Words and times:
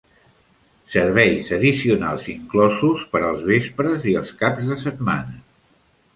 Serveis 0.93 1.51
addicionals 1.57 2.31
inclosos 2.37 3.05
per 3.13 3.23
les 3.51 3.69
tardes 3.83 4.09
i 4.15 4.19
els 4.23 4.35
caps 4.43 4.67
de 4.73 4.81
setmana. 4.89 5.41